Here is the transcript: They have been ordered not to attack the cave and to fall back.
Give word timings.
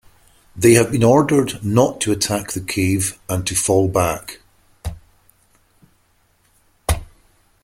They 0.55 0.73
have 0.73 0.91
been 0.91 1.03
ordered 1.03 1.63
not 1.63 2.01
to 2.01 2.11
attack 2.11 2.53
the 2.53 2.59
cave 2.61 3.19
and 3.29 3.45
to 3.45 3.53
fall 3.53 3.87
back. 3.87 4.39